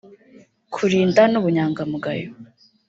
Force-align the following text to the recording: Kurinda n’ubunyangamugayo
Kurinda 0.73 1.21
n’ubunyangamugayo 1.27 2.29